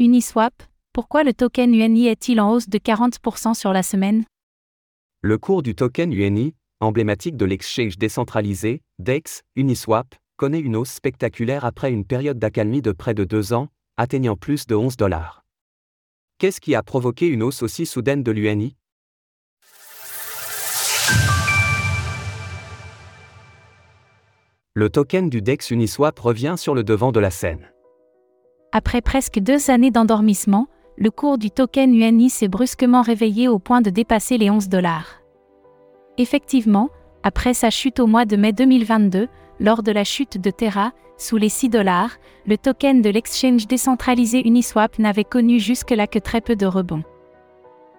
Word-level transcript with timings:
Uniswap, 0.00 0.62
pourquoi 0.92 1.24
le 1.24 1.32
token 1.32 1.74
UNI 1.74 2.06
est-il 2.06 2.40
en 2.40 2.52
hausse 2.52 2.68
de 2.68 2.78
40% 2.78 3.54
sur 3.54 3.72
la 3.72 3.82
semaine? 3.82 4.24
Le 5.22 5.38
cours 5.38 5.64
du 5.64 5.74
token 5.74 6.12
UNI, 6.12 6.54
emblématique 6.78 7.36
de 7.36 7.44
l'exchange 7.44 7.98
décentralisé, 7.98 8.80
DEX, 9.00 9.42
Uniswap, 9.56 10.14
connaît 10.36 10.60
une 10.60 10.76
hausse 10.76 10.92
spectaculaire 10.92 11.64
après 11.64 11.90
une 11.90 12.04
période 12.04 12.38
d'accalmie 12.38 12.80
de 12.80 12.92
près 12.92 13.12
de 13.12 13.24
deux 13.24 13.52
ans, 13.52 13.70
atteignant 13.96 14.36
plus 14.36 14.68
de 14.68 14.76
11 14.76 14.96
dollars. 14.96 15.42
Qu'est-ce 16.38 16.60
qui 16.60 16.76
a 16.76 16.84
provoqué 16.84 17.26
une 17.26 17.42
hausse 17.42 17.64
aussi 17.64 17.84
soudaine 17.84 18.22
de 18.22 18.30
l'UNI 18.30 18.76
Le 24.74 24.90
token 24.90 25.28
du 25.28 25.42
DEX 25.42 25.72
Uniswap 25.72 26.16
revient 26.20 26.54
sur 26.56 26.76
le 26.76 26.84
devant 26.84 27.10
de 27.10 27.18
la 27.18 27.32
scène. 27.32 27.72
Après 28.72 29.00
presque 29.00 29.38
deux 29.38 29.70
années 29.70 29.90
d'endormissement, 29.90 30.66
le 30.98 31.10
cours 31.10 31.38
du 31.38 31.50
token 31.50 31.94
UNI 31.94 32.28
s'est 32.28 32.48
brusquement 32.48 33.00
réveillé 33.00 33.48
au 33.48 33.58
point 33.58 33.80
de 33.80 33.88
dépasser 33.88 34.36
les 34.36 34.50
11 34.50 34.68
dollars. 34.68 35.22
Effectivement, 36.18 36.90
après 37.22 37.54
sa 37.54 37.70
chute 37.70 37.98
au 37.98 38.06
mois 38.06 38.26
de 38.26 38.36
mai 38.36 38.52
2022, 38.52 39.28
lors 39.60 39.82
de 39.82 39.90
la 39.90 40.04
chute 40.04 40.38
de 40.38 40.50
Terra, 40.50 40.92
sous 41.16 41.38
les 41.38 41.48
6 41.48 41.70
dollars, 41.70 42.18
le 42.46 42.58
token 42.58 43.00
de 43.00 43.08
l'exchange 43.08 43.66
décentralisé 43.66 44.46
Uniswap 44.46 44.98
n'avait 44.98 45.24
connu 45.24 45.58
jusque-là 45.58 46.06
que 46.06 46.18
très 46.18 46.42
peu 46.42 46.54
de 46.54 46.66
rebonds. 46.66 47.04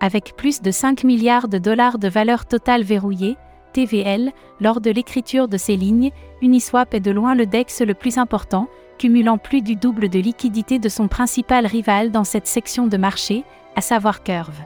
Avec 0.00 0.34
plus 0.36 0.60
de 0.60 0.70
5 0.72 1.04
milliards 1.04 1.48
de 1.48 1.58
dollars 1.58 1.98
de 1.98 2.08
valeur 2.08 2.44
totale 2.44 2.82
verrouillée, 2.82 3.36
TVL, 3.72 4.32
lors 4.60 4.80
de 4.80 4.90
l'écriture 4.90 5.48
de 5.48 5.58
ces 5.58 5.76
lignes, 5.76 6.10
Uniswap 6.42 6.92
est 6.92 7.00
de 7.00 7.10
loin 7.12 7.34
le 7.34 7.46
DEX 7.46 7.82
le 7.82 7.94
plus 7.94 8.18
important, 8.18 8.68
cumulant 8.96 9.38
plus 9.38 9.62
du 9.62 9.76
double 9.76 10.08
de 10.08 10.18
liquidité 10.18 10.78
de 10.78 10.88
son 10.88 11.08
principal 11.08 11.66
rival 11.66 12.10
dans 12.10 12.24
cette 12.24 12.46
section 12.46 12.86
de 12.86 12.96
marché, 12.96 13.44
à 13.76 13.80
savoir 13.80 14.22
Curve. 14.22 14.60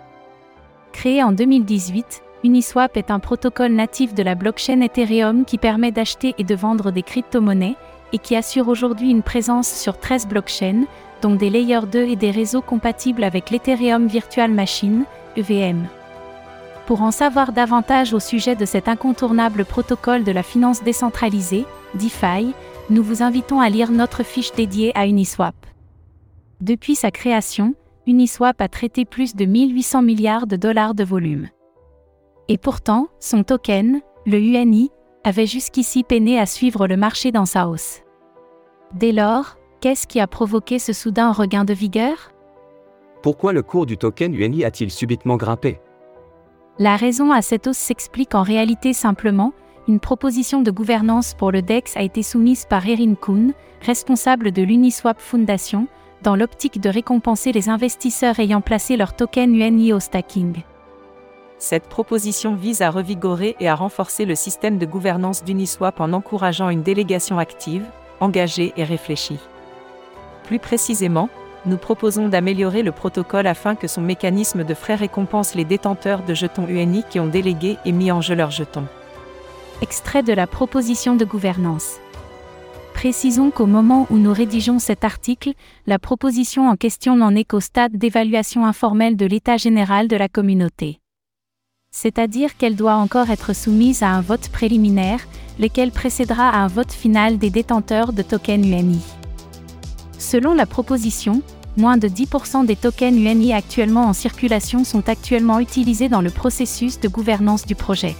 Créé 0.92 1.22
en 1.22 1.32
2018, 1.32 2.22
Uniswap 2.42 2.96
est 2.96 3.10
un 3.10 3.18
protocole 3.18 3.72
natif 3.72 4.14
de 4.14 4.22
la 4.22 4.34
blockchain 4.34 4.80
Ethereum 4.80 5.44
qui 5.44 5.58
permet 5.58 5.92
d'acheter 5.92 6.34
et 6.38 6.44
de 6.44 6.54
vendre 6.54 6.90
des 6.90 7.02
crypto-monnaies 7.02 7.76
et 8.12 8.18
qui 8.18 8.34
assure 8.34 8.68
aujourd'hui 8.68 9.10
une 9.10 9.22
présence 9.22 9.68
sur 9.68 9.98
13 9.98 10.26
blockchains, 10.26 10.84
dont 11.22 11.34
des 11.34 11.50
layers 11.50 11.86
2 11.90 11.98
et 12.08 12.16
des 12.16 12.30
réseaux 12.30 12.62
compatibles 12.62 13.24
avec 13.24 13.50
l'Ethereum 13.50 14.06
Virtual 14.06 14.50
Machine, 14.50 15.04
EVM. 15.36 15.86
Pour 16.86 17.02
en 17.02 17.10
savoir 17.10 17.52
davantage 17.52 18.14
au 18.14 18.20
sujet 18.20 18.56
de 18.56 18.64
cet 18.64 18.88
incontournable 18.88 19.64
protocole 19.64 20.24
de 20.24 20.32
la 20.32 20.42
finance 20.42 20.82
décentralisée, 20.82 21.66
DeFi, 21.94 22.52
nous 22.90 23.04
vous 23.04 23.22
invitons 23.22 23.60
à 23.60 23.68
lire 23.68 23.92
notre 23.92 24.24
fiche 24.24 24.52
dédiée 24.52 24.90
à 24.96 25.06
Uniswap. 25.06 25.54
Depuis 26.60 26.96
sa 26.96 27.10
création, 27.10 27.74
Uniswap 28.06 28.60
a 28.60 28.68
traité 28.68 29.04
plus 29.04 29.36
de 29.36 29.44
1800 29.44 30.02
milliards 30.02 30.46
de 30.48 30.56
dollars 30.56 30.94
de 30.94 31.04
volume. 31.04 31.48
Et 32.48 32.58
pourtant, 32.58 33.06
son 33.20 33.44
token, 33.44 34.00
le 34.26 34.38
UNI, 34.38 34.90
avait 35.22 35.46
jusqu'ici 35.46 36.02
peiné 36.02 36.38
à 36.38 36.46
suivre 36.46 36.88
le 36.88 36.96
marché 36.96 37.30
dans 37.30 37.46
sa 37.46 37.68
hausse. 37.68 38.00
Dès 38.94 39.12
lors, 39.12 39.56
qu'est-ce 39.80 40.08
qui 40.08 40.18
a 40.18 40.26
provoqué 40.26 40.80
ce 40.80 40.92
soudain 40.92 41.30
regain 41.30 41.64
de 41.64 41.74
vigueur? 41.74 42.32
Pourquoi 43.22 43.52
le 43.52 43.62
cours 43.62 43.86
du 43.86 43.98
token 43.98 44.34
UNI 44.34 44.64
a-t-il 44.64 44.90
subitement 44.90 45.36
grimpé? 45.36 45.78
La 46.78 46.96
raison 46.96 47.30
à 47.30 47.42
cette 47.42 47.68
hausse 47.68 47.78
s'explique 47.78 48.34
en 48.34 48.42
réalité 48.42 48.94
simplement, 48.94 49.52
une 49.88 50.00
proposition 50.00 50.62
de 50.62 50.70
gouvernance 50.70 51.34
pour 51.34 51.50
le 51.50 51.62
DEX 51.62 51.96
a 51.96 52.02
été 52.02 52.22
soumise 52.22 52.64
par 52.64 52.86
Erin 52.86 53.14
Kuhn, 53.14 53.52
responsable 53.80 54.52
de 54.52 54.62
l'Uniswap 54.62 55.20
Foundation, 55.20 55.86
dans 56.22 56.36
l'optique 56.36 56.80
de 56.80 56.90
récompenser 56.90 57.50
les 57.52 57.68
investisseurs 57.68 58.38
ayant 58.40 58.60
placé 58.60 58.96
leur 58.96 59.14
token 59.16 59.54
UNI 59.54 59.92
au 59.92 60.00
stacking. 60.00 60.62
Cette 61.58 61.88
proposition 61.88 62.54
vise 62.54 62.82
à 62.82 62.90
revigorer 62.90 63.56
et 63.60 63.68
à 63.68 63.74
renforcer 63.74 64.24
le 64.24 64.34
système 64.34 64.78
de 64.78 64.86
gouvernance 64.86 65.44
d'Uniswap 65.44 66.00
en 66.00 66.12
encourageant 66.12 66.68
une 66.70 66.82
délégation 66.82 67.38
active, 67.38 67.84
engagée 68.20 68.72
et 68.76 68.84
réfléchie. 68.84 69.38
Plus 70.44 70.58
précisément, 70.58 71.28
nous 71.66 71.76
proposons 71.76 72.28
d'améliorer 72.28 72.82
le 72.82 72.92
protocole 72.92 73.46
afin 73.46 73.74
que 73.74 73.88
son 73.88 74.00
mécanisme 74.00 74.64
de 74.64 74.74
frais 74.74 74.94
récompense 74.94 75.54
les 75.54 75.64
détenteurs 75.64 76.22
de 76.22 76.32
jetons 76.32 76.66
UNI 76.66 77.04
qui 77.10 77.20
ont 77.20 77.26
délégué 77.26 77.76
et 77.84 77.92
mis 77.92 78.10
en 78.10 78.20
jeu 78.20 78.34
leurs 78.34 78.50
jetons. 78.50 78.86
Extrait 79.82 80.22
de 80.22 80.32
la 80.32 80.46
proposition 80.46 81.16
de 81.16 81.24
gouvernance. 81.24 81.96
Précisons 82.94 83.50
qu'au 83.50 83.66
moment 83.66 84.06
où 84.10 84.18
nous 84.18 84.32
rédigeons 84.32 84.78
cet 84.78 85.04
article, 85.04 85.52
la 85.86 85.98
proposition 85.98 86.68
en 86.68 86.76
question 86.76 87.16
n'en 87.16 87.34
est 87.34 87.44
qu'au 87.44 87.60
stade 87.60 87.96
d'évaluation 87.96 88.66
informelle 88.66 89.16
de 89.16 89.26
l'état 89.26 89.56
général 89.56 90.08
de 90.08 90.16
la 90.16 90.28
communauté 90.28 91.00
c'est-à-dire 91.90 92.56
qu'elle 92.56 92.76
doit 92.76 92.94
encore 92.94 93.30
être 93.30 93.54
soumise 93.54 94.02
à 94.02 94.10
un 94.10 94.20
vote 94.20 94.48
préliminaire, 94.48 95.20
lequel 95.58 95.90
précédera 95.90 96.48
à 96.48 96.58
un 96.58 96.68
vote 96.68 96.92
final 96.92 97.38
des 97.38 97.50
détenteurs 97.50 98.12
de 98.12 98.22
tokens 98.22 98.66
UNI. 98.66 99.02
Selon 100.18 100.54
la 100.54 100.66
proposition, 100.66 101.42
moins 101.76 101.96
de 101.96 102.08
10% 102.08 102.64
des 102.64 102.76
tokens 102.76 103.16
UNI 103.16 103.52
actuellement 103.52 104.04
en 104.04 104.12
circulation 104.12 104.84
sont 104.84 105.08
actuellement 105.08 105.58
utilisés 105.58 106.08
dans 106.08 106.20
le 106.20 106.30
processus 106.30 107.00
de 107.00 107.08
gouvernance 107.08 107.66
du 107.66 107.74
projet. 107.74 108.14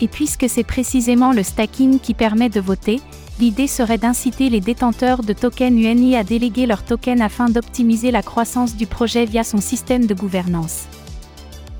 Et 0.00 0.08
puisque 0.08 0.48
c'est 0.48 0.64
précisément 0.64 1.32
le 1.32 1.42
stacking 1.42 2.00
qui 2.00 2.14
permet 2.14 2.48
de 2.48 2.60
voter, 2.60 3.00
l'idée 3.40 3.66
serait 3.66 3.98
d'inciter 3.98 4.50
les 4.50 4.60
détenteurs 4.60 5.22
de 5.22 5.32
tokens 5.32 5.80
UNI 5.80 6.16
à 6.16 6.24
déléguer 6.24 6.66
leurs 6.66 6.84
tokens 6.84 7.20
afin 7.20 7.48
d'optimiser 7.48 8.10
la 8.10 8.22
croissance 8.22 8.76
du 8.76 8.86
projet 8.86 9.24
via 9.24 9.44
son 9.44 9.60
système 9.60 10.06
de 10.06 10.14
gouvernance. 10.14 10.84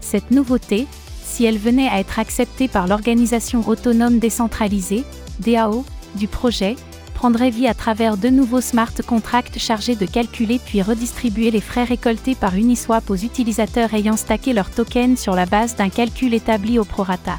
Cette 0.00 0.30
nouveauté, 0.30 0.86
si 1.22 1.44
elle 1.44 1.58
venait 1.58 1.88
à 1.88 1.98
être 1.98 2.18
acceptée 2.18 2.68
par 2.68 2.86
l'organisation 2.86 3.66
autonome 3.68 4.18
décentralisée, 4.18 5.04
DAO, 5.40 5.84
du 6.14 6.28
projet, 6.28 6.76
prendrait 7.14 7.50
vie 7.50 7.66
à 7.66 7.74
travers 7.74 8.16
de 8.16 8.28
nouveaux 8.28 8.60
smart 8.60 8.92
contracts 9.06 9.58
chargés 9.58 9.96
de 9.96 10.06
calculer 10.06 10.60
puis 10.64 10.82
redistribuer 10.82 11.50
les 11.50 11.60
frais 11.60 11.84
récoltés 11.84 12.34
par 12.34 12.54
Uniswap 12.54 13.08
aux 13.08 13.16
utilisateurs 13.16 13.94
ayant 13.94 14.16
stacké 14.16 14.52
leur 14.52 14.70
token 14.70 15.16
sur 15.16 15.34
la 15.34 15.46
base 15.46 15.74
d'un 15.74 15.88
calcul 15.88 16.34
établi 16.34 16.78
au 16.78 16.84
prorata. 16.84 17.38